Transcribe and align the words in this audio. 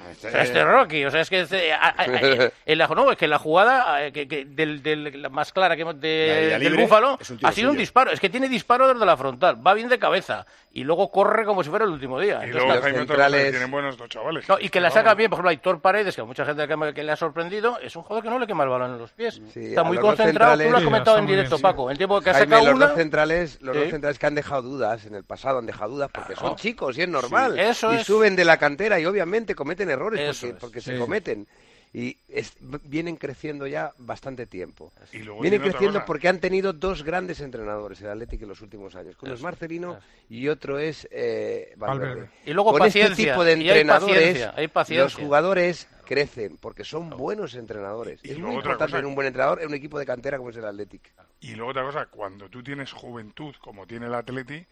O 0.00 0.14
sea, 0.30 0.42
este 0.42 0.64
Rocky, 0.64 1.04
o 1.04 1.10
sea, 1.10 1.20
es 1.20 1.30
que 1.30 1.40
a- 1.72 1.76
a- 1.76 2.02
a- 2.02 2.04
en 2.66 2.78
la, 2.78 2.86
no, 2.88 3.10
es 3.12 3.18
que 3.18 3.26
la 3.28 3.38
jugada 3.38 4.10
que, 4.12 4.26
que 4.28 4.44
del, 4.44 4.82
del- 4.82 5.22
la 5.22 5.28
más 5.28 5.52
clara 5.52 5.76
que 5.76 5.82
hemos 5.82 6.00
de- 6.00 6.48
del 6.50 6.60
libre 6.62 6.82
Búfalo 6.82 7.18
ha 7.42 7.52
sido 7.52 7.70
un 7.70 7.76
disparo. 7.76 8.10
Es 8.10 8.20
que 8.20 8.28
tiene 8.30 8.48
disparo 8.48 8.92
desde 8.92 9.04
la 9.06 9.16
frontal, 9.16 9.64
va 9.66 9.74
bien 9.74 9.88
de 9.88 9.98
cabeza 9.98 10.46
y 10.74 10.84
luego 10.84 11.10
corre 11.10 11.44
como 11.44 11.62
si 11.62 11.68
fuera 11.70 11.84
el 11.84 11.90
último 11.90 12.18
día. 12.18 12.40
Y 12.42 12.50
Entonces, 12.50 12.62
luego 12.82 12.86
centrales- 13.06 13.44
que 13.44 13.50
tienen 13.50 13.70
buenos 13.70 13.96
dos 13.96 14.08
chavales. 14.08 14.48
no, 14.48 14.58
y 14.58 14.68
que 14.70 14.80
la 14.80 14.90
saca 14.90 15.14
bien, 15.14 15.28
por 15.28 15.36
ejemplo, 15.38 15.50
Aitor 15.50 15.80
Paredes, 15.80 16.14
que 16.14 16.22
a 16.22 16.24
mucha 16.24 16.44
gente 16.46 16.66
que, 16.66 16.94
que 16.94 17.02
le 17.02 17.12
ha 17.12 17.16
sorprendido, 17.16 17.78
es 17.80 17.94
un 17.96 18.02
jugador 18.02 18.24
que 18.24 18.30
no 18.30 18.38
le 18.38 18.46
quema 18.46 18.64
el 18.64 18.70
balón 18.70 18.92
en 18.92 18.98
los 18.98 19.12
pies. 19.12 19.40
Sí, 19.52 19.66
está 19.66 19.82
muy 19.84 19.96
los 19.96 20.06
concentrado, 20.06 20.62
tú 20.62 20.70
lo 20.70 20.78
has 20.78 20.84
comentado 20.84 21.16
Sí, 21.18 21.20
en 21.22 21.26
directo, 21.26 21.50
bien, 21.50 21.58
sí. 21.58 21.62
Paco. 21.62 21.90
El 21.90 21.98
tiempo 21.98 22.20
que 22.20 22.30
ha 22.30 22.34
Jaime, 22.34 22.46
sacado 22.56 22.66
los 22.66 22.74
una... 22.76 22.86
dos 22.86 22.96
centrales, 22.96 23.58
los 23.60 23.76
dos 23.76 23.88
centrales 23.90 24.18
que 24.18 24.26
han 24.26 24.34
dejado 24.34 24.62
dudas 24.62 25.04
en 25.06 25.14
el 25.14 25.24
pasado 25.24 25.58
han 25.58 25.66
dejado 25.66 25.90
dudas 25.92 26.10
porque 26.12 26.34
son 26.36 26.56
chicos 26.56 26.96
y 26.96 27.02
es 27.02 27.08
normal. 27.08 27.52
Sí, 27.54 27.60
eso 27.60 27.92
y 27.92 27.96
es. 27.96 28.06
suben 28.06 28.34
de 28.36 28.44
la 28.46 28.56
cantera 28.56 28.98
y 28.98 29.04
obviamente 29.06 29.54
cometen 29.54 29.81
errores 29.90 30.20
Eso 30.20 30.46
porque, 30.46 30.60
porque 30.60 30.80
Sí. 30.80 30.90
se 30.92 30.98
cometen. 30.98 31.46
Y 31.94 32.16
es- 32.30 32.54
vienen 32.84 33.16
creciendo 33.16 33.66
ya 33.66 33.92
bastante 33.98 34.46
tiempo. 34.46 34.90
Y 35.12 35.18
luego 35.18 35.42
Vienen 35.42 35.60
creciendo 35.60 36.02
porque 36.06 36.26
han 36.26 36.38
tenido 36.40 36.72
dos 36.72 37.02
grandes 37.02 37.40
entrenadores 37.40 38.00
el 38.00 38.08
Atlético 38.08 38.44
en 38.44 38.48
los 38.48 38.62
últimos 38.62 38.94
años. 38.96 39.14
Uno 39.20 39.34
es 39.34 39.42
Marcelino 39.42 39.92
eso. 39.98 40.02
y 40.30 40.48
otro 40.48 40.78
es 40.78 41.06
eh, 41.10 41.74
Valverde. 41.76 42.08
Valverde. 42.14 42.30
Y 42.46 42.54
luego 42.54 42.70
Con 42.70 42.78
paciencia, 42.78 43.12
este 43.12 43.24
tipo 43.30 43.44
de 43.44 43.52
hay 43.52 43.68
entrenadores, 43.68 44.16
paciencia, 44.16 44.54
hay 44.56 44.96
los 44.96 45.14
jugadores 45.16 45.86
crecen 46.06 46.56
porque 46.56 46.82
son 46.84 47.10
buenos 47.10 47.54
entrenadores. 47.56 48.20
Y 48.24 48.30
es 48.30 48.38
muy 48.38 48.54
importante 48.54 48.84
cosa- 48.84 48.92
tener 48.96 49.04
un 49.04 49.14
buen 49.14 49.26
entrenador 49.26 49.60
en 49.60 49.68
un 49.68 49.74
equipo 49.74 49.98
de 49.98 50.06
cantera 50.06 50.38
como 50.38 50.48
es 50.48 50.56
el 50.56 50.64
Atlético. 50.64 51.10
Y 51.40 51.54
luego 51.56 51.72
otra 51.72 51.82
cosa, 51.82 52.06
cuando 52.06 52.48
tú 52.48 52.62
tienes 52.62 52.90
juventud 52.90 53.54
como 53.60 53.86
tiene 53.86 54.06
el 54.06 54.14
Atleti, 54.14 54.64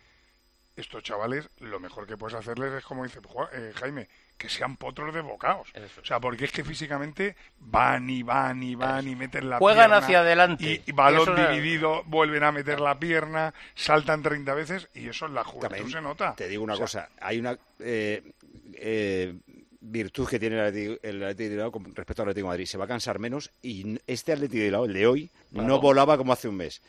estos 0.81 1.03
chavales, 1.03 1.49
lo 1.61 1.79
mejor 1.81 2.07
que 2.07 2.17
puedes 2.17 2.37
hacerles 2.37 2.73
es 2.73 2.85
como 2.85 3.05
dice 3.05 3.21
eh, 3.53 3.73
Jaime, 3.77 4.09
que 4.37 4.49
sean 4.49 4.77
potros 4.77 5.15
de 5.15 5.21
bocaos. 5.21 5.69
Eso. 5.75 6.01
O 6.01 6.05
sea, 6.05 6.19
porque 6.19 6.47
es 6.47 6.53
que 6.53 6.65
físicamente 6.65 7.37
van 7.59 8.09
y 8.09 8.23
van 8.23 8.63
y 8.63 8.75
van 8.75 9.07
y 9.07 9.15
meten 9.15 9.51
la 9.51 9.59
Juegan 9.59 9.91
pierna, 9.91 9.97
hacia 9.99 10.21
adelante. 10.21 10.65
Y, 10.65 10.91
y 10.91 10.93
balón 10.93 11.23
Eso 11.23 11.37
es- 11.37 11.51
dividido, 11.51 12.03
vuelven 12.07 12.43
a 12.45 12.51
meter 12.53 12.81
la 12.81 12.99
pierna, 12.99 13.53
saltan 13.75 14.23
30 14.23 14.55
veces 14.55 14.89
y 14.95 15.09
eso 15.09 15.27
en 15.27 15.35
la 15.35 15.45
juventud 15.45 15.69
También 15.77 15.91
se 15.91 16.01
nota. 16.01 16.35
Te 16.35 16.49
digo 16.49 16.65
una 16.65 16.73
O 16.75 16.77
sea, 16.77 16.85
cosa, 16.87 17.09
hay 17.21 17.39
una 17.39 17.59
eh, 17.81 18.33
eh, 18.75 19.35
virtud 19.83 20.29
que 20.29 20.39
tiene 20.39 20.57
el 20.59 20.67
Atlético, 20.67 21.01
el 21.07 21.23
Atlético 21.23 21.43
de 21.43 21.49
Bilbao 21.57 21.73
con 21.73 21.85
respecto 21.95 22.23
al 22.23 22.29
Atlético 22.29 22.47
de 22.47 22.51
Madrid. 22.53 22.67
Se 22.67 22.79
va 22.79 22.85
a 22.85 22.89
cansar 22.89 23.19
menos 23.19 23.51
y 23.63 23.99
este 24.07 24.33
Atlético 24.33 24.59
de 24.59 24.65
Bilbao, 24.65 24.85
el 24.87 24.93
de 24.95 25.07
hoy, 25.07 25.31
no 25.51 25.81
volaba 25.81 26.17
como 26.17 26.33
hace 26.33 26.49
un 26.49 26.57
mes. 26.57 26.81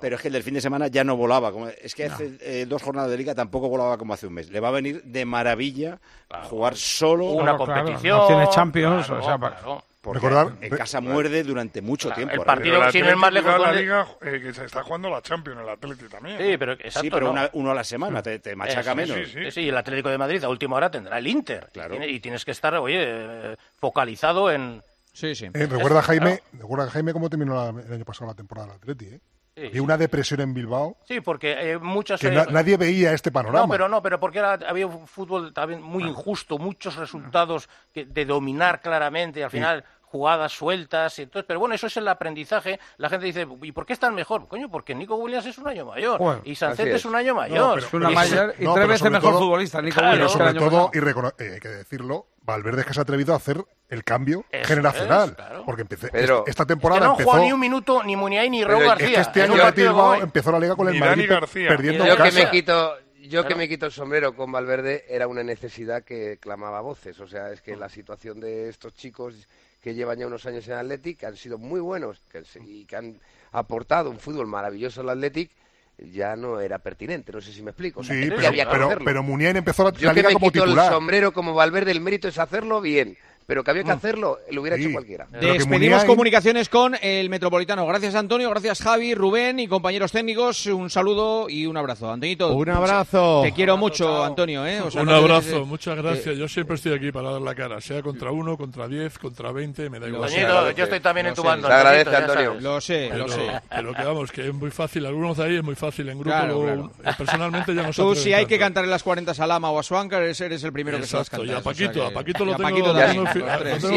Pero 0.00 0.16
es 0.16 0.22
que 0.22 0.28
el 0.28 0.34
del 0.34 0.42
fin 0.42 0.54
de 0.54 0.60
semana 0.60 0.88
ya 0.88 1.04
no 1.04 1.16
volaba. 1.16 1.52
Como, 1.52 1.68
es 1.68 1.94
que 1.94 2.04
hace 2.06 2.36
eh, 2.40 2.66
dos 2.68 2.82
jornadas 2.82 3.10
de 3.10 3.16
liga 3.16 3.34
tampoco 3.34 3.68
volaba 3.68 3.96
como 3.98 4.14
hace 4.14 4.26
un 4.26 4.34
mes. 4.34 4.50
Le 4.50 4.60
va 4.60 4.68
a 4.68 4.72
venir 4.72 5.02
de 5.04 5.24
maravilla 5.24 5.98
jugar 6.44 6.76
solo. 6.76 7.26
Una 7.26 7.42
Claro, 7.56 7.64
claro, 7.64 7.80
competición. 7.84 8.18
no 8.18 8.26
tiene 8.26 8.48
Champions, 8.50 9.06
claro, 9.06 9.22
o 9.22 9.24
sea, 9.24 9.38
pa- 9.38 9.50
claro. 9.56 9.84
Porque 10.02 10.18
Recordar- 10.20 10.56
en 10.62 10.70
casa 10.78 11.02
muerde 11.02 11.42
durante 11.44 11.82
mucho 11.82 12.08
Claro, 12.08 12.16
tiempo. 12.16 12.34
el 12.36 12.40
¿eh? 12.40 12.44
partido- 12.46 12.90
sin 12.90 13.04
ir 13.04 13.16
más 13.16 13.30
lejos, 13.34 13.50
la 13.52 13.58
¿dónde- 13.66 13.82
liga 13.82 14.06
eh, 14.22 14.40
que 14.42 14.54
se 14.54 14.64
está 14.64 14.82
jugando 14.82 15.10
la 15.10 15.20
Champions, 15.20 15.60
el 15.60 15.68
Atleti 15.68 16.04
también. 16.08 16.38
Sí, 16.38 16.56
pero 16.56 16.72
exacto, 16.72 17.00
sí, 17.00 17.10
pero 17.10 17.26
¿no? 17.26 17.32
una- 17.32 17.50
uno 17.52 17.70
a 17.70 17.74
la 17.74 17.84
semana 17.84 18.22
te, 18.22 18.38
te 18.38 18.56
machaca 18.56 18.80
Eso, 18.80 18.94
menos. 18.94 19.16
sí, 19.18 19.24
sí. 19.26 19.50
Sí, 19.50 19.68
el 19.68 19.76
Atlético 19.76 20.08
de 20.08 20.16
Madrid 20.16 20.42
a 20.42 20.48
última 20.48 20.76
hora 20.76 20.90
tendrá 20.90 21.18
el 21.18 21.26
Inter. 21.26 21.68
Claro. 21.74 21.94
Y, 21.94 21.98
tiene- 21.98 22.12
y 22.14 22.20
tienes 22.20 22.46
que 22.46 22.52
estar, 22.52 22.74
oye, 22.76 23.56
focalizado 23.76 24.50
en... 24.50 24.82
Sí, 25.12 25.34
sí. 25.34 25.46
Eh, 25.52 25.66
recuerda, 25.66 26.00
Jaime, 26.02 26.40
recuerda, 26.52 26.88
Jaime, 26.88 27.12
cómo 27.12 27.28
terminó 27.28 27.54
la- 27.54 27.82
el 27.82 27.92
año 27.92 28.04
pasado 28.06 28.30
la 28.30 28.34
temporada 28.34 28.68
del 28.68 28.76
Atleti. 28.76 29.04
¿eh? 29.06 29.20
Sí, 29.60 29.66
Había 29.66 29.82
una 29.82 29.96
depresión 29.98 30.40
en 30.40 30.54
Bilbao 30.54 30.96
Sí, 31.04 31.20
porque 31.20 31.72
eh, 31.72 31.78
muchos... 31.78 32.20
que 32.20 32.28
eh, 32.28 32.32
na- 32.32 32.46
nadie 32.46 32.76
veía 32.76 33.12
este 33.12 33.30
panorama. 33.30 33.66
No, 33.66 33.70
pero 33.70 33.88
no, 33.88 34.02
pero 34.02 34.18
porque 34.18 34.38
era- 34.38 34.58
había 34.66 34.86
un 34.86 35.06
fútbol 35.06 35.52
también 35.52 35.82
muy 35.82 36.04
injusto, 36.04 36.56
muchos 36.58 36.96
resultados 36.96 37.68
que- 37.92 38.06
de 38.06 38.24
dominar 38.24 38.80
claramente, 38.80 39.40
y 39.40 39.42
al 39.42 39.50
final 39.50 39.84
jugadas 40.10 40.52
sueltas, 40.52 41.18
y 41.18 41.22
entonces, 41.22 41.44
pero 41.46 41.60
bueno, 41.60 41.74
eso 41.74 41.86
es 41.86 41.96
el 41.96 42.08
aprendizaje. 42.08 42.80
La 42.96 43.08
gente 43.08 43.26
dice, 43.26 43.46
¿y 43.62 43.72
por 43.72 43.86
qué 43.86 43.92
están 43.92 44.14
mejor? 44.14 44.48
Coño, 44.48 44.68
porque 44.68 44.94
Nico 44.94 45.14
Williams 45.16 45.46
es 45.46 45.56
un 45.58 45.68
año 45.68 45.86
mayor 45.86 46.40
y 46.44 46.54
Sancet 46.56 46.88
es. 46.88 46.94
es. 46.96 47.04
un 47.04 47.14
año 47.14 47.34
mayor. 47.34 47.74
pero- 47.76 47.86
Es 47.86 47.92
una 47.94 48.10
Y- 48.10 48.14
mayor 48.14 48.54
y 48.58 48.64
no, 48.64 48.74
tres 48.74 48.82
pero 48.84 48.88
veces 48.88 49.10
mejor 49.10 49.30
todo- 49.30 49.38
futbolista, 49.40 49.80
Nico 49.80 49.94
Claro, 50.00 50.12
Williams, 50.12 50.32
sobre 50.32 50.54
todo, 50.54 50.90
y 50.92 50.98
recono- 50.98 51.32
eh, 51.38 51.50
hay 51.54 51.60
que 51.60 51.68
decirlo, 51.68 52.26
Valverde 52.42 52.80
es 52.80 52.86
que 52.88 52.94
se 52.94 53.00
ha 53.00 53.02
atrevido 53.04 53.32
a 53.34 53.36
hacer 53.36 53.62
el 53.88 54.02
cambio 54.02 54.44
Eso 54.50 54.66
generacional. 54.68 55.28
es, 55.30 55.34
claro. 55.36 55.62
Porque 55.64 55.82
empecé, 55.82 56.08
Pedro, 56.08 56.44
esta- 56.46 56.64
que 56.64 56.68
temporada 56.68 57.04
no 57.06 57.12
empezó... 57.12 57.30
jugó 57.30 57.42
ni 57.44 57.52
un 57.52 57.60
minuto 57.60 58.02
ni 58.02 58.16
Muniain 58.16 58.50
ni 58.50 58.64
Raúl 58.64 58.78
Pero 58.80 58.92
es 58.92 58.98
García. 58.98 59.06
Es 59.20 59.28
que 59.28 59.40
este 59.40 59.42
año 59.42 60.02
hoy. 60.04 60.20
empezó 60.20 60.50
la 60.50 60.58
liga 60.58 60.74
con 60.74 60.88
el 60.88 60.98
Madrid 60.98 61.28
García. 61.28 61.68
perdiendo 61.68 62.04
Yo 62.06 62.16
que 62.16 62.32
me 62.32 62.50
quito, 62.50 62.96
yo 63.28 63.46
que 63.46 63.54
me 63.54 63.68
quito 63.68 63.86
el 63.86 63.92
sombrero 63.92 64.34
con 64.34 64.50
Valverde 64.52 65.04
era 65.08 65.26
una 65.28 65.42
necesidad 65.42 66.02
que 66.04 66.38
clamaba 66.40 66.80
voces. 66.80 67.18
O 67.20 67.26
sea, 67.26 67.50
es 67.52 67.60
que 67.60 67.76
la 67.76 67.88
situación 67.88 68.40
de 68.40 68.68
estos 68.68 68.94
chicos 68.94 69.34
que 69.82 69.94
llevan 69.94 70.18
ya 70.18 70.26
unos 70.26 70.44
años 70.46 70.66
en 70.68 70.74
Athletic, 70.74 71.18
que 71.18 71.26
han 71.26 71.36
sido 71.36 71.58
muy 71.58 71.80
buenos 71.80 72.20
que, 72.30 72.44
se- 72.44 72.60
y 72.62 72.84
que 72.84 72.96
han 72.96 73.18
aportado 73.52 74.10
un 74.10 74.18
fútbol 74.18 74.46
maravilloso 74.46 75.00
al 75.00 75.08
Athletic, 75.10 75.50
ya 75.98 76.36
no 76.36 76.60
era 76.60 76.78
pertinente. 76.78 77.32
No 77.32 77.40
sé 77.40 77.52
si 77.52 77.62
me 77.62 77.70
explico. 77.70 78.00
O 78.00 78.04
sea, 78.04 78.14
Sí, 78.14 78.28
pero, 78.36 78.48
había 78.48 78.64
que 78.64 78.70
pero, 78.70 78.88
pero 79.04 79.22
empezó 79.56 79.84
la, 79.84 79.92
yo 79.92 80.08
la 80.08 80.14
que 80.14 80.22
me 80.22 80.32
como 80.34 80.50
quito 80.50 80.64
el 80.64 80.70
sombrero 80.90 81.32
como 81.32 81.54
Valverde, 81.54 81.90
el 81.90 82.00
mérito 82.00 82.28
es 82.28 82.38
hacerlo 82.38 82.80
bien. 82.80 83.16
Pero 83.50 83.64
que 83.64 83.72
había 83.72 83.82
que 83.82 83.90
hacerlo, 83.90 84.38
lo 84.52 84.60
hubiera 84.60 84.76
Sí. 84.76 84.84
hecho 84.84 84.92
cualquiera. 84.92 85.26
Despedimos 85.32 86.04
comunicaciones 86.04 86.68
con 86.68 86.94
el 87.02 87.28
Metropolitano. 87.28 87.84
Gracias 87.84 88.14
Antonio, 88.14 88.48
gracias 88.48 88.80
Javi, 88.80 89.12
Rubén 89.12 89.58
y 89.58 89.66
compañeros 89.66 90.12
técnicos. 90.12 90.66
Un 90.66 90.88
saludo 90.88 91.48
y 91.50 91.66
un 91.66 91.76
abrazo. 91.76 92.12
Antonito. 92.12 92.52
Un 92.54 92.68
abrazo. 92.70 93.40
Te 93.42 93.50
quiero 93.50 93.76
mucho, 93.76 94.22
Antonio. 94.22 94.64
¿eh? 94.64 94.80
O 94.82 94.88
sea, 94.92 95.02
Un 95.02 95.08
no 95.08 95.16
abrazo, 95.16 95.66
muchas 95.66 95.96
gracias. 95.96 96.36
Yo 96.36 96.46
siempre 96.46 96.76
estoy 96.76 96.92
aquí 96.92 97.10
para 97.10 97.32
dar 97.32 97.40
la 97.40 97.56
cara, 97.56 97.80
sea 97.80 98.02
contra 98.02 98.30
uno, 98.30 98.56
contra 98.56 98.86
diez, 98.86 99.18
contra 99.18 99.50
veinte, 99.50 99.90
me 99.90 99.98
da 99.98 100.06
igual. 100.06 100.30
Toñito, 100.30 100.70
yo 100.70 100.84
estoy 100.84 101.00
también 101.00 101.26
en 101.26 101.34
tu 101.34 101.42
bando. 101.42 101.66
Se 101.66 101.74
agradece, 101.74 102.14
Antonio. 102.14 102.54
Lo 102.60 102.80
sé, 102.80 103.08
Pero, 103.10 103.26
lo 103.26 103.32
sé. 103.32 103.60
pero 103.68 103.92
que 103.94 104.04
vamos, 104.04 104.30
que 104.30 104.46
es 104.46 104.54
muy 104.54 104.70
fácil. 104.70 105.04
Algunos 105.06 105.40
ahí 105.40 105.56
es 105.56 105.64
muy 105.64 105.74
fácil 105.74 106.08
en 106.08 106.18
grupo. 106.20 106.30
Claro, 106.30 106.62
luego, 106.62 106.90
claro. 107.00 107.10
eh, 107.10 107.14
personalmente 107.18 107.74
ya 107.74 107.82
no 107.82 107.90
Tú 107.92 108.14
si 108.14 108.32
hay 108.32 108.46
que 108.46 108.60
cantar 108.60 108.84
en 108.84 108.90
las 108.90 109.02
40 109.02 109.32
a 109.36 109.46
Lama 109.48 109.70
o 109.72 109.78
a 109.80 109.82
Suancar, 109.82 110.22
eres, 110.22 110.40
eres 110.40 110.62
el 110.62 110.72
primero 110.72 110.98
que 111.00 111.06
se 111.06 111.16
las 111.16 111.28
canta. 111.28 111.46
y 111.46 111.50
a 111.50 111.60
Paquito, 111.60 112.06
a 112.06 112.12
Paquito 112.12 112.44
lo 112.44 112.54
a 112.54 112.56
Paquito 112.56 112.94
tengo 112.94 113.24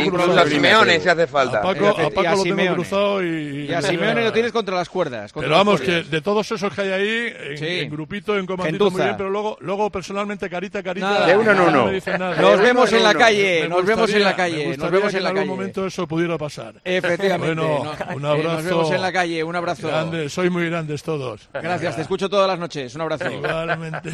incluso 0.06 0.48
Simeone 0.48 1.00
si 1.00 1.10
hace 1.10 1.28
falta. 1.28 1.60
A 1.60 1.62
Paco, 1.62 1.84
Y 1.84 1.88
a- 2.02 2.04
y 2.04 2.06
a 2.06 2.10
Paco 2.10 2.36
lo 2.36 2.44
tengo 2.56 2.74
cruzado 2.76 3.24
y... 3.24 3.66
Y 3.70 3.74
a 3.74 3.82
Simeone 3.82 4.24
lo 4.24 4.32
tienes 4.34 4.52
contra 4.52 4.76
las 4.76 4.90
cuerdas. 4.90 5.32
contra 5.32 5.48
Pero 5.50 5.58
vamos, 5.58 5.82
que 5.82 6.04
de 6.04 6.22
todos 6.22 6.52
esos 6.52 6.74
que 6.74 6.82
hay 6.82 6.92
ahí, 6.92 7.34
en, 7.52 7.58
Sí. 7.58 7.66
en 7.82 7.90
grupito, 7.90 8.38
en 8.38 8.46
comandito, 8.46 8.86
Gentuza. 8.86 8.92
muy 8.98 9.04
bien, 9.04 9.18
pero 9.18 9.30
luego, 9.30 9.58
luego 9.62 9.90
personalmente, 9.90 10.50
carita, 10.50 10.82
carita, 10.84 11.10
Nada. 11.10 11.26
De 11.28 11.38
uno 11.38 11.52
en 11.52 11.58
no 11.58 11.64
uno. 11.68 11.92
nada. 12.18 12.42
Nos 12.42 12.60
vemos 12.60 12.92
en 12.94 13.04
la 13.04 13.14
calle, 13.14 13.68
nos 13.70 13.86
vemos 13.86 14.14
en 14.14 14.24
la 14.24 14.36
calle, 14.36 14.78
nos 14.78 14.92
vemos 14.92 15.14
en 15.14 15.24
la 15.24 15.30
en 15.30 15.38
algún 15.38 15.42
calle. 15.44 15.50
momento 15.50 15.86
eso 15.88 16.08
pudiera 16.08 16.38
pasar. 16.38 16.76
Efectivamente. 16.84 17.56
Bueno, 17.56 17.84
no. 17.84 18.16
un 18.16 18.26
abrazo. 18.26 18.50
nos 18.56 18.64
vemos 18.66 18.92
en 18.92 19.02
la 19.02 19.12
calle, 19.12 19.44
un 19.44 19.56
abrazo. 19.56 19.88
Grande, 19.88 20.30
sois 20.30 20.52
muy 20.52 20.70
grandes 20.70 21.04
todos. 21.04 21.50
Gracias, 21.54 21.96
te 21.96 22.02
escucho 22.04 22.30
todas 22.30 22.48
las 22.48 22.60
noches. 22.60 22.94
Un 22.96 23.02
abrazo. 23.02 23.30
Igualmente. 23.32 24.10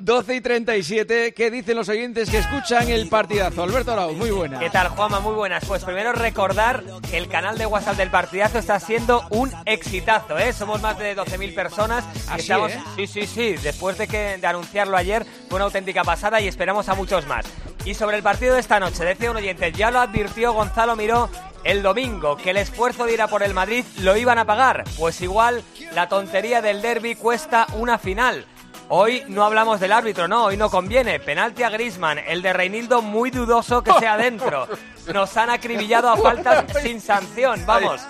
12 0.00 0.34
y 0.36 0.40
37, 0.78 1.34
¿qué 1.34 1.50
dicen 1.50 1.76
los 1.76 1.88
oyentes 1.88 2.30
que 2.30 2.38
escuchan 2.38 2.88
el 2.88 3.08
partidazo? 3.08 3.64
Alberto 3.64 3.92
Arauz, 3.92 4.16
muy 4.16 4.30
buena. 4.30 4.60
¿Qué 4.60 4.70
tal, 4.70 4.86
Juanma? 4.86 5.18
Muy 5.18 5.34
buenas. 5.34 5.64
Pues 5.64 5.82
primero 5.82 6.12
recordar 6.12 6.84
que 7.10 7.18
el 7.18 7.26
canal 7.26 7.58
de 7.58 7.66
WhatsApp 7.66 7.96
del 7.96 8.10
partidazo 8.10 8.60
está 8.60 8.78
siendo 8.78 9.26
un 9.30 9.50
exitazo, 9.66 10.38
¿eh? 10.38 10.52
Somos 10.52 10.80
más 10.80 10.96
de 10.96 11.16
12.000 11.16 11.52
personas. 11.52 12.04
Así, 12.28 12.42
estamos... 12.42 12.70
¿eh? 12.70 12.80
Sí, 12.94 13.08
sí, 13.08 13.26
sí. 13.26 13.54
Después 13.60 13.98
de, 13.98 14.06
que, 14.06 14.38
de 14.38 14.46
anunciarlo 14.46 14.96
ayer, 14.96 15.26
fue 15.48 15.56
una 15.56 15.64
auténtica 15.64 16.04
pasada 16.04 16.40
y 16.40 16.46
esperamos 16.46 16.88
a 16.88 16.94
muchos 16.94 17.26
más. 17.26 17.44
Y 17.84 17.94
sobre 17.94 18.16
el 18.16 18.22
partido 18.22 18.54
de 18.54 18.60
esta 18.60 18.78
noche, 18.78 19.04
decía 19.04 19.32
un 19.32 19.36
oyente, 19.36 19.72
ya 19.72 19.90
lo 19.90 19.98
advirtió 19.98 20.52
Gonzalo 20.52 20.94
Miró 20.94 21.28
el 21.64 21.82
domingo, 21.82 22.36
que 22.36 22.50
el 22.50 22.56
esfuerzo 22.56 23.04
de 23.04 23.14
ir 23.14 23.22
a 23.22 23.26
por 23.26 23.42
el 23.42 23.52
Madrid 23.52 23.84
lo 24.00 24.16
iban 24.16 24.38
a 24.38 24.44
pagar. 24.44 24.84
Pues 24.96 25.20
igual, 25.22 25.64
la 25.92 26.08
tontería 26.08 26.62
del 26.62 26.82
derby 26.82 27.16
cuesta 27.16 27.66
una 27.74 27.98
final. 27.98 28.46
Hoy 28.90 29.22
no 29.28 29.44
hablamos 29.44 29.80
del 29.80 29.92
árbitro, 29.92 30.28
no, 30.28 30.44
hoy 30.44 30.56
no 30.56 30.70
conviene. 30.70 31.20
Penalti 31.20 31.62
a 31.62 31.68
Grisman, 31.68 32.18
el 32.18 32.40
de 32.40 32.54
Reinildo 32.54 33.02
muy 33.02 33.30
dudoso 33.30 33.82
que 33.82 33.92
sea 33.98 34.16
dentro. 34.16 34.66
Nos 35.12 35.36
han 35.36 35.50
acribillado 35.50 36.08
a 36.08 36.16
faltas 36.22 36.64
sin 36.82 36.98
sanción, 36.98 37.66
vamos. 37.66 38.00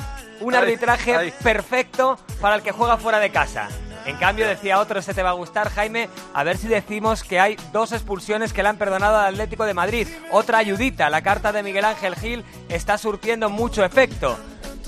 Un 0.41 0.55
arbitraje 0.55 1.33
perfecto 1.43 2.17
para 2.41 2.55
el 2.55 2.63
que 2.63 2.71
juega 2.71 2.97
fuera 2.97 3.19
de 3.19 3.31
casa. 3.31 3.69
En 4.07 4.17
cambio, 4.19 4.47
decía 4.47 4.79
otro, 4.79 5.03
se 5.03 5.13
te 5.15 5.23
va 5.25 5.31
a 5.31 5.35
gustar, 5.35 5.69
Jaime, 5.69 6.09
a 6.33 6.45
ver 6.45 6.57
si 6.57 6.69
decimos 6.69 7.25
que 7.25 7.41
hay 7.41 7.57
dos 7.73 7.91
expulsiones 7.91 8.53
que 8.53 8.63
le 8.63 8.69
han 8.69 8.79
perdonado 8.79 9.19
al 9.19 9.35
Atlético 9.35 9.65
de 9.65 9.75
Madrid. 9.75 10.07
Otra 10.31 10.59
ayudita, 10.59 11.11
la 11.11 11.23
carta 11.23 11.51
de 11.51 11.65
Miguel 11.65 11.85
Ángel 11.85 12.15
Gil 12.15 12.45
está 12.69 12.99
surtiendo 12.99 13.51
mucho 13.51 13.85
efecto. 13.85 14.39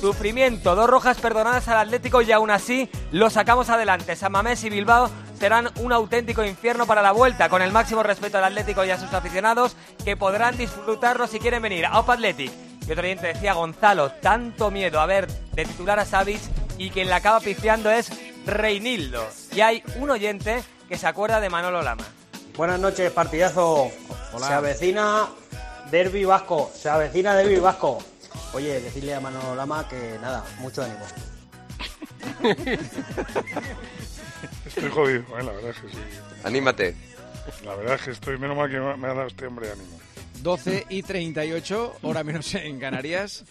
Sufrimiento, 0.00 0.74
dos 0.76 0.88
rojas 0.88 1.18
perdonadas 1.18 1.68
al 1.68 1.78
Atlético 1.78 2.22
y 2.22 2.32
aún 2.32 2.50
así 2.50 2.88
lo 3.10 3.28
sacamos 3.28 3.68
adelante. 3.68 4.16
San 4.16 4.32
Mamés 4.32 4.64
y 4.64 4.70
Bilbao 4.70 5.10
serán 5.40 5.70
un 5.76 5.90
auténtico 5.90 6.44
infierno 6.44 6.86
para 6.86 7.00
la 7.00 7.12
vuelta, 7.12 7.48
con 7.48 7.62
el 7.62 7.72
máximo 7.72 8.02
respeto 8.02 8.36
al 8.36 8.44
Atlético 8.44 8.84
y 8.84 8.90
a 8.90 9.00
sus 9.00 9.12
aficionados 9.14 9.74
que 10.04 10.14
podrán 10.16 10.58
disfrutarlo 10.58 11.26
si 11.26 11.40
quieren 11.40 11.62
venir. 11.62 11.86
A 11.86 11.98
Opa 11.98 12.12
Athletic. 12.12 12.52
Y 12.86 12.92
otro 12.92 13.04
oyente 13.04 13.28
decía, 13.28 13.54
Gonzalo, 13.54 14.12
tanto 14.12 14.70
miedo 14.70 15.00
a 15.00 15.06
ver 15.06 15.26
de 15.52 15.64
titular 15.64 15.98
a 15.98 16.04
Savic 16.04 16.40
y 16.76 16.90
quien 16.90 17.08
la 17.08 17.16
acaba 17.16 17.40
pifiando 17.40 17.90
es 17.90 18.10
Reinildo. 18.44 19.26
Y 19.52 19.60
hay 19.62 19.82
un 19.96 20.10
oyente 20.10 20.62
que 20.88 20.98
se 20.98 21.06
acuerda 21.06 21.40
de 21.40 21.48
Manolo 21.48 21.82
Lama. 21.82 22.04
Buenas 22.56 22.78
noches, 22.78 23.10
partidazo. 23.10 23.90
Se 24.36 24.52
avecina 24.52 25.26
Derby 25.90 26.26
Vasco. 26.26 26.70
Se 26.74 26.90
avecina 26.90 27.34
Derby 27.34 27.56
Vasco. 27.56 27.98
Oye, 28.52 28.80
decirle 28.80 29.14
a 29.14 29.20
Manolo 29.20 29.54
Lama 29.54 29.88
que 29.88 30.18
nada, 30.20 30.44
mucho 30.58 30.82
ánimo. 30.82 31.06
Estoy 34.66 34.90
jodido, 34.90 35.20
eh, 35.38 35.42
la 35.42 35.52
verdad 35.52 35.70
es 35.70 35.76
que 35.78 35.88
sí. 35.88 35.98
Anímate. 36.44 36.94
La 37.64 37.74
verdad 37.74 37.94
es 37.94 38.02
que 38.02 38.10
estoy, 38.12 38.38
menos 38.38 38.56
mal 38.56 38.70
que 38.70 38.78
me 38.78 39.06
ha 39.06 39.14
dado 39.14 39.26
este 39.26 39.46
hombre 39.46 39.70
ánimo. 39.70 39.98
12 40.42 40.86
y 40.88 41.02
38, 41.02 41.98
hora 42.02 42.24
menos 42.24 42.54
en 42.54 42.78
Canarias. 42.78 43.44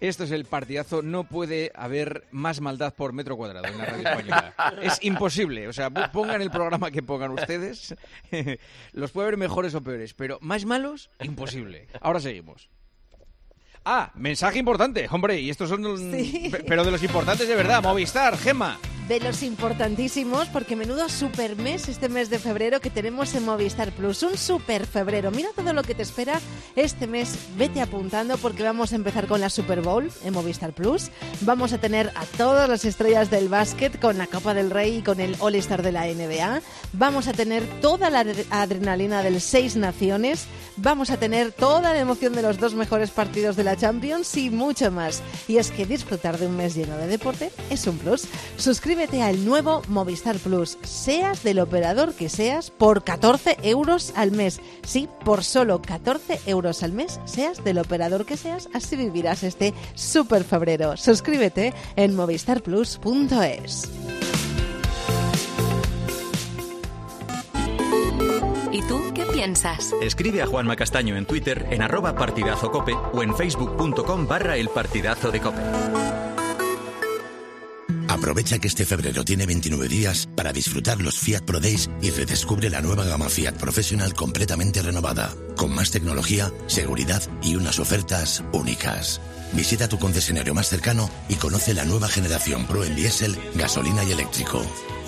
Esto 0.00 0.24
es 0.24 0.32
el 0.32 0.44
partidazo. 0.44 1.02
No 1.02 1.24
puede 1.24 1.72
haber 1.74 2.26
más 2.30 2.60
maldad 2.60 2.94
por 2.94 3.12
metro 3.12 3.36
cuadrado 3.36 3.66
en 3.66 3.78
la 3.78 3.86
radio 3.86 4.08
española. 4.08 4.54
Es 4.82 4.98
imposible. 5.02 5.68
O 5.68 5.72
sea, 5.72 5.90
pongan 5.90 6.42
el 6.42 6.50
programa 6.50 6.90
que 6.90 7.02
pongan 7.02 7.30
ustedes. 7.30 7.94
Los 8.92 9.12
puede 9.12 9.28
haber 9.28 9.38
mejores 9.38 9.74
o 9.74 9.82
peores, 9.82 10.12
pero 10.12 10.38
más 10.42 10.64
malos, 10.66 11.10
imposible. 11.20 11.86
Ahora 12.00 12.20
seguimos. 12.20 12.68
Ah, 13.86 14.10
mensaje 14.14 14.58
importante, 14.58 15.06
hombre, 15.10 15.38
y 15.40 15.50
estos 15.50 15.68
son... 15.68 15.98
Sí. 15.98 16.50
Pero 16.66 16.84
de 16.84 16.90
los 16.90 17.02
importantes 17.02 17.46
de 17.46 17.54
verdad, 17.54 17.82
Movistar, 17.82 18.38
Gema. 18.38 18.78
De 19.08 19.20
los 19.20 19.42
importantísimos, 19.42 20.48
porque 20.48 20.76
menudo 20.76 21.10
super 21.10 21.56
mes 21.56 21.90
este 21.90 22.08
mes 22.08 22.30
de 22.30 22.38
febrero 22.38 22.80
que 22.80 22.88
tenemos 22.88 23.34
en 23.34 23.44
Movistar 23.44 23.92
Plus. 23.92 24.22
Un 24.22 24.38
super 24.38 24.86
febrero. 24.86 25.30
Mira 25.30 25.50
todo 25.54 25.74
lo 25.74 25.82
que 25.82 25.94
te 25.94 26.02
espera 26.02 26.40
este 26.74 27.06
mes. 27.06 27.34
Vete 27.58 27.82
apuntando 27.82 28.38
porque 28.38 28.62
vamos 28.62 28.92
a 28.92 28.96
empezar 28.96 29.26
con 29.26 29.42
la 29.42 29.50
Super 29.50 29.82
Bowl 29.82 30.10
en 30.24 30.32
Movistar 30.32 30.72
Plus. 30.72 31.10
Vamos 31.42 31.74
a 31.74 31.78
tener 31.78 32.12
a 32.14 32.24
todas 32.38 32.66
las 32.66 32.86
estrellas 32.86 33.30
del 33.30 33.50
básquet 33.50 34.00
con 34.00 34.16
la 34.16 34.26
Copa 34.26 34.54
del 34.54 34.70
Rey 34.70 34.96
y 34.96 35.02
con 35.02 35.20
el 35.20 35.36
All-Star 35.38 35.82
de 35.82 35.92
la 35.92 36.06
NBA. 36.06 36.62
Vamos 36.94 37.28
a 37.28 37.34
tener 37.34 37.62
toda 37.82 38.08
la 38.08 38.24
adre- 38.24 38.46
adrenalina 38.48 39.22
del 39.22 39.42
Seis 39.42 39.76
Naciones. 39.76 40.46
Vamos 40.78 41.10
a 41.10 41.18
tener 41.18 41.52
toda 41.52 41.92
la 41.92 41.98
emoción 41.98 42.32
de 42.32 42.40
los 42.40 42.58
dos 42.58 42.72
mejores 42.74 43.10
partidos 43.10 43.54
de 43.54 43.64
la 43.64 43.76
Champions 43.76 44.34
y 44.38 44.48
mucho 44.48 44.90
más. 44.90 45.20
Y 45.46 45.58
es 45.58 45.70
que 45.70 45.84
disfrutar 45.84 46.38
de 46.38 46.46
un 46.46 46.56
mes 46.56 46.74
lleno 46.74 46.96
de 46.96 47.06
deporte 47.06 47.50
es 47.68 47.86
un 47.86 47.98
plus. 47.98 48.22
Suscríbete 48.56 48.93
al 48.94 49.44
nuevo 49.44 49.82
Movistar 49.88 50.36
Plus, 50.36 50.78
seas 50.82 51.42
del 51.42 51.58
operador 51.58 52.14
que 52.14 52.28
seas, 52.28 52.70
por 52.70 53.02
14 53.02 53.56
euros 53.64 54.12
al 54.14 54.30
mes. 54.30 54.60
Sí, 54.86 55.08
por 55.24 55.42
solo 55.42 55.82
14 55.82 56.40
euros 56.46 56.84
al 56.84 56.92
mes, 56.92 57.20
seas 57.24 57.64
del 57.64 57.78
operador 57.78 58.24
que 58.24 58.36
seas, 58.36 58.68
así 58.72 58.94
vivirás 58.94 59.42
este 59.42 59.74
super 59.94 60.44
febrero. 60.44 60.96
Suscríbete 60.96 61.74
en 61.96 62.14
movistarplus.es. 62.14 63.90
¿Y 68.70 68.82
tú 68.82 69.02
qué 69.12 69.26
piensas? 69.26 69.92
Escribe 70.02 70.40
a 70.42 70.46
Juanma 70.46 70.76
Castaño 70.76 71.16
en 71.16 71.26
Twitter 71.26 71.66
en 71.70 71.82
arroba 71.82 72.14
partidazo 72.14 72.70
cope 72.70 72.94
o 73.12 73.22
en 73.24 73.34
facebook.com 73.34 74.28
barra 74.28 74.56
el 74.56 74.68
partidazo 74.68 75.32
de 75.32 75.40
cope. 75.40 75.62
Aprovecha 78.14 78.60
que 78.60 78.68
este 78.68 78.84
febrero 78.84 79.24
tiene 79.24 79.44
29 79.44 79.88
días 79.88 80.28
para 80.36 80.52
disfrutar 80.52 81.02
los 81.02 81.18
Fiat 81.18 81.42
Pro 81.42 81.58
Days 81.58 81.90
y 82.00 82.10
redescubre 82.10 82.70
la 82.70 82.80
nueva 82.80 83.04
gama 83.04 83.28
Fiat 83.28 83.54
Professional 83.54 84.14
completamente 84.14 84.80
renovada, 84.82 85.34
con 85.56 85.74
más 85.74 85.90
tecnología, 85.90 86.52
seguridad 86.68 87.20
y 87.42 87.56
unas 87.56 87.80
ofertas 87.80 88.44
únicas. 88.52 89.20
Visita 89.52 89.88
tu 89.88 89.98
concesionario 89.98 90.54
más 90.54 90.68
cercano 90.68 91.10
y 91.28 91.34
conoce 91.34 91.74
la 91.74 91.84
nueva 91.84 92.06
generación 92.06 92.68
Pro 92.68 92.84
en 92.84 92.94
diésel, 92.94 93.36
gasolina 93.56 94.04
y 94.04 94.12
eléctrico. 94.12 94.62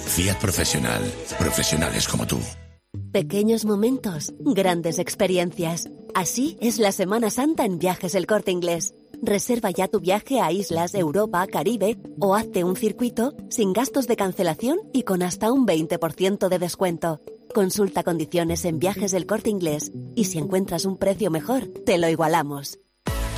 Fiat 0.06 0.40
Professional. 0.40 1.00
Profesionales 1.38 2.08
como 2.08 2.26
tú. 2.26 2.40
Pequeños 3.12 3.64
momentos, 3.64 4.34
grandes 4.40 4.98
experiencias. 4.98 5.88
Así 6.14 6.58
es 6.60 6.78
la 6.78 6.90
Semana 6.90 7.30
Santa 7.30 7.64
en 7.64 7.78
Viajes 7.78 8.16
El 8.16 8.26
Corte 8.26 8.50
Inglés. 8.50 8.94
Reserva 9.22 9.70
ya 9.70 9.88
tu 9.88 10.00
viaje 10.00 10.40
a 10.40 10.52
islas, 10.52 10.94
Europa, 10.94 11.46
Caribe 11.46 11.98
o 12.20 12.34
hazte 12.34 12.64
un 12.64 12.76
circuito 12.76 13.34
sin 13.50 13.72
gastos 13.72 14.06
de 14.06 14.16
cancelación 14.16 14.78
y 14.92 15.02
con 15.02 15.22
hasta 15.22 15.52
un 15.52 15.66
20% 15.66 16.48
de 16.48 16.58
descuento. 16.58 17.20
Consulta 17.54 18.02
condiciones 18.02 18.64
en 18.64 18.78
Viajes 18.78 19.12
El 19.14 19.26
Corte 19.26 19.50
Inglés 19.50 19.92
y 20.14 20.24
si 20.24 20.38
encuentras 20.38 20.84
un 20.84 20.96
precio 20.96 21.30
mejor, 21.30 21.66
te 21.84 21.98
lo 21.98 22.08
igualamos. 22.08 22.78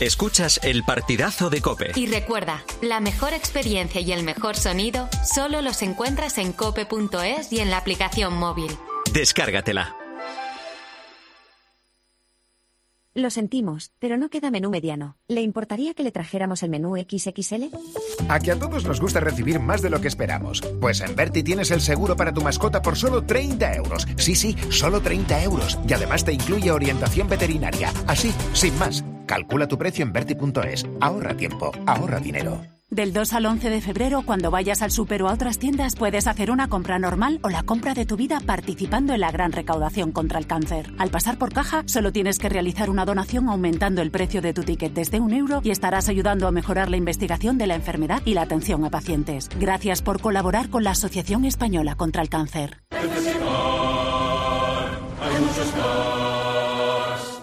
Escuchas 0.00 0.58
el 0.62 0.82
partidazo 0.82 1.50
de 1.50 1.60
cope. 1.60 1.92
Y 1.94 2.06
recuerda, 2.06 2.64
la 2.80 3.00
mejor 3.00 3.34
experiencia 3.34 4.00
y 4.00 4.12
el 4.12 4.22
mejor 4.22 4.56
sonido 4.56 5.10
solo 5.30 5.60
los 5.60 5.82
encuentras 5.82 6.38
en 6.38 6.54
cope.es 6.54 7.52
y 7.52 7.60
en 7.60 7.68
la 7.68 7.76
aplicación 7.76 8.32
móvil. 8.32 8.70
Descárgatela. 9.12 9.94
Lo 13.12 13.28
sentimos, 13.28 13.92
pero 13.98 14.16
no 14.16 14.30
queda 14.30 14.50
menú 14.50 14.70
mediano. 14.70 15.18
¿Le 15.28 15.42
importaría 15.42 15.92
que 15.92 16.02
le 16.02 16.12
trajéramos 16.12 16.62
el 16.62 16.70
menú 16.70 16.96
XXL? 16.96 17.64
A 18.28 18.40
que 18.40 18.52
a 18.52 18.58
todos 18.58 18.86
nos 18.86 19.00
gusta 19.02 19.20
recibir 19.20 19.60
más 19.60 19.82
de 19.82 19.90
lo 19.90 20.00
que 20.00 20.08
esperamos. 20.08 20.62
Pues 20.80 21.02
en 21.02 21.14
Berti 21.14 21.42
tienes 21.42 21.70
el 21.72 21.82
seguro 21.82 22.16
para 22.16 22.32
tu 22.32 22.40
mascota 22.40 22.80
por 22.80 22.96
solo 22.96 23.26
30 23.26 23.74
euros. 23.74 24.08
Sí, 24.16 24.34
sí, 24.34 24.56
solo 24.70 25.02
30 25.02 25.42
euros. 25.42 25.78
Y 25.86 25.92
además 25.92 26.24
te 26.24 26.32
incluye 26.32 26.70
orientación 26.70 27.28
veterinaria. 27.28 27.92
Así, 28.06 28.32
sin 28.54 28.78
más. 28.78 29.04
Calcula 29.30 29.68
tu 29.68 29.78
precio 29.78 30.04
en 30.04 30.12
Berti.es. 30.12 30.84
Ahorra 31.00 31.36
tiempo, 31.36 31.70
ahorra 31.86 32.18
dinero. 32.18 32.62
Del 32.90 33.12
2 33.12 33.32
al 33.34 33.46
11 33.46 33.70
de 33.70 33.80
febrero, 33.80 34.22
cuando 34.26 34.50
vayas 34.50 34.82
al 34.82 34.90
súper 34.90 35.22
o 35.22 35.28
a 35.28 35.32
otras 35.34 35.60
tiendas, 35.60 35.94
puedes 35.94 36.26
hacer 36.26 36.50
una 36.50 36.66
compra 36.66 36.98
normal 36.98 37.38
o 37.44 37.48
la 37.48 37.62
compra 37.62 37.94
de 37.94 38.06
tu 38.06 38.16
vida 38.16 38.40
participando 38.44 39.14
en 39.14 39.20
la 39.20 39.30
gran 39.30 39.52
recaudación 39.52 40.10
contra 40.10 40.40
el 40.40 40.48
cáncer. 40.48 40.92
Al 40.98 41.10
pasar 41.10 41.38
por 41.38 41.52
caja, 41.52 41.84
solo 41.86 42.10
tienes 42.10 42.40
que 42.40 42.48
realizar 42.48 42.90
una 42.90 43.04
donación 43.04 43.48
aumentando 43.48 44.02
el 44.02 44.10
precio 44.10 44.42
de 44.42 44.52
tu 44.52 44.64
ticket 44.64 44.94
desde 44.94 45.20
un 45.20 45.32
euro 45.32 45.60
y 45.62 45.70
estarás 45.70 46.08
ayudando 46.08 46.48
a 46.48 46.50
mejorar 46.50 46.90
la 46.90 46.96
investigación 46.96 47.56
de 47.56 47.68
la 47.68 47.76
enfermedad 47.76 48.22
y 48.24 48.34
la 48.34 48.42
atención 48.42 48.84
a 48.84 48.90
pacientes. 48.90 49.48
Gracias 49.60 50.02
por 50.02 50.20
colaborar 50.20 50.70
con 50.70 50.82
la 50.82 50.90
Asociación 50.90 51.44
Española 51.44 51.94
contra 51.94 52.20
el 52.22 52.28
Cáncer. 52.28 52.78
Hay 52.90 53.06
muchos 53.06 53.26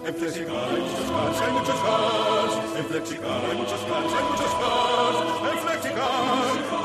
hay 0.04 0.14
hay 0.14 1.07
muchos 1.68 1.84
cars. 1.84 2.54
En 2.76 2.84
Flexicar 2.86 3.44
hay 3.44 3.56
muchos 3.56 3.80
cars, 3.80 4.12
hay 4.14 4.24
muchos 4.24 4.54
cars. 4.54 5.18
En 5.52 5.58
Flexicar 5.58 6.10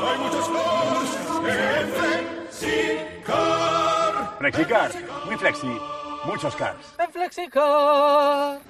hay 0.04 0.18
muchos 0.18 0.48
cars. 0.48 1.10
En 1.46 1.88
Flexicar. 2.50 3.64
Flexicar, 4.38 4.90
muy 5.26 5.36
flexi, 5.36 5.80
muchos 6.24 6.56
cars. 6.56 6.94
En 6.98 7.10
Flexicar. 7.10 8.60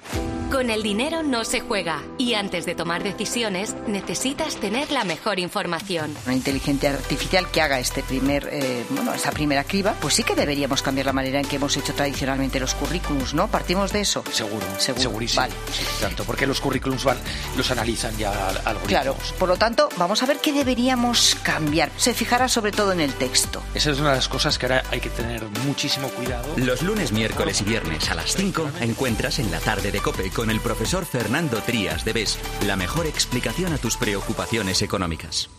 Con 0.55 0.69
el 0.69 0.83
dinero 0.83 1.21
no 1.21 1.43
se 1.43 1.59
juega 1.59 2.01
y 2.17 2.35
antes 2.35 2.65
de 2.65 2.75
tomar 2.75 3.03
decisiones 3.03 3.75
necesitas 3.87 4.55
tener 4.55 4.89
la 4.89 5.03
mejor 5.03 5.37
información. 5.37 6.15
Una 6.25 6.33
inteligencia 6.33 6.91
artificial 6.91 7.51
que 7.51 7.59
haga 7.61 7.77
este 7.77 8.03
primer, 8.03 8.47
eh, 8.49 8.85
bueno, 8.89 9.13
esa 9.13 9.31
primera 9.31 9.65
criba, 9.65 9.95
pues 9.99 10.13
sí 10.13 10.23
que 10.23 10.33
deberíamos 10.33 10.81
cambiar 10.81 11.07
la 11.07 11.11
manera 11.11 11.41
en 11.41 11.45
que 11.45 11.57
hemos 11.57 11.75
hecho 11.75 11.93
tradicionalmente 11.93 12.61
los 12.61 12.73
currículums, 12.73 13.33
¿no? 13.33 13.49
Partimos 13.49 13.91
de 13.91 13.99
eso. 13.99 14.23
Seguro, 14.31 14.65
Seguro, 14.77 15.01
segurísimo. 15.03 15.41
vale. 15.41 15.53
Sí, 15.73 15.83
tanto, 15.99 16.23
porque 16.23 16.47
los 16.47 16.61
currículums 16.61 17.03
van, 17.03 17.17
los 17.57 17.69
analizan 17.71 18.15
ya 18.17 18.31
al- 18.31 18.57
algoritmos. 18.59 18.87
Claro, 18.87 19.17
por 19.37 19.49
lo 19.49 19.57
tanto, 19.57 19.89
vamos 19.97 20.23
a 20.23 20.25
ver 20.25 20.37
qué 20.37 20.53
deberíamos 20.53 21.35
cambiar. 21.43 21.91
Se 21.97 22.13
fijará 22.13 22.47
sobre 22.47 22.71
todo 22.71 22.93
en 22.93 23.01
el 23.01 23.11
texto. 23.13 23.61
Esa 23.73 23.91
es 23.91 23.99
una 23.99 24.11
de 24.11 24.15
las 24.15 24.29
cosas 24.29 24.57
que 24.57 24.67
ahora 24.67 24.83
hay 24.89 25.01
que 25.01 25.09
tener 25.09 25.43
muchísimo 25.65 26.07
cuidado. 26.07 26.47
Los 26.55 26.81
lunes, 26.81 27.11
miércoles 27.11 27.59
y 27.59 27.65
viernes 27.65 28.09
a 28.09 28.15
las 28.15 28.33
5 28.37 28.71
encuentras 28.79 29.39
en 29.39 29.51
la 29.51 29.59
tarde 29.59 29.91
de 29.91 29.99
cope 29.99 30.29
con 30.29 30.44
el 30.49 30.59
profesor 30.59 31.05
Fernando 31.05 31.61
Trías 31.61 32.05
de 32.05 32.13
BES 32.13 32.39
la 32.65 32.75
mejor 32.75 33.05
explicación 33.05 33.73
a 33.73 33.77
tus 33.77 33.97
preocupaciones 33.97 34.81
económicas. 34.81 35.49